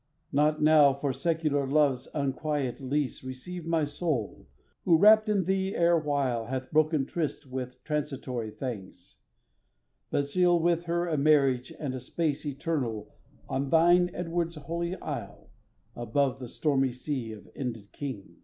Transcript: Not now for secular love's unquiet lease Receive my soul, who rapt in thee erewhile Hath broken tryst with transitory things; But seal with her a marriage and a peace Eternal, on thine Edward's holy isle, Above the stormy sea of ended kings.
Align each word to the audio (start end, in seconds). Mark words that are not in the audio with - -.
Not 0.31 0.63
now 0.63 0.95
for 0.95 1.13
secular 1.13 1.67
love's 1.67 2.07
unquiet 2.15 2.79
lease 2.81 3.23
Receive 3.23 3.67
my 3.67 3.85
soul, 3.85 4.47
who 4.83 4.97
rapt 4.97 5.29
in 5.29 5.43
thee 5.43 5.75
erewhile 5.75 6.47
Hath 6.47 6.71
broken 6.71 7.05
tryst 7.05 7.45
with 7.45 7.83
transitory 7.83 8.49
things; 8.49 9.17
But 10.09 10.25
seal 10.25 10.59
with 10.59 10.85
her 10.85 11.07
a 11.07 11.17
marriage 11.17 11.71
and 11.77 11.93
a 11.93 11.99
peace 11.99 12.47
Eternal, 12.47 13.13
on 13.47 13.69
thine 13.69 14.09
Edward's 14.15 14.55
holy 14.55 14.95
isle, 14.95 15.51
Above 15.95 16.39
the 16.39 16.47
stormy 16.47 16.91
sea 16.93 17.31
of 17.33 17.47
ended 17.55 17.91
kings. 17.91 18.39